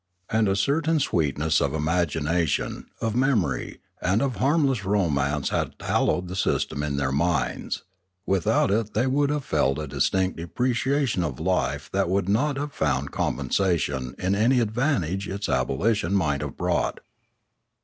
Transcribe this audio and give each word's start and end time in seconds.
And 0.31 0.47
a 0.49 0.55
certain 0.55 0.99
sweetness 0.99 1.61
of 1.61 1.75
imagination, 1.75 2.87
of 3.01 3.15
memory, 3.15 3.81
and 4.01 4.23
of 4.23 4.37
harmless 4.37 4.83
romance 4.83 5.49
had 5.49 5.75
hallowed 5.79 6.27
the 6.27 6.35
system 6.35 6.81
in 6.81 6.97
their 6.97 7.11
minds; 7.11 7.83
without 8.25 8.71
it 8.71 8.95
they 8.95 9.05
would 9.05 9.29
have 9.29 9.45
felt 9.45 9.77
a 9.77 9.85
distinct 9.85 10.37
depreciation 10.37 11.23
of 11.23 11.39
life 11.39 11.87
that 11.93 12.09
would 12.09 12.27
not 12.27 12.57
have 12.57 12.73
found 12.73 13.11
compensation 13.11 14.15
in 14.17 14.33
any 14.33 14.59
advantage 14.59 15.27
its 15.29 15.47
abolition 15.47 16.15
might 16.15 16.41
have 16.41 16.57
brought. 16.57 17.01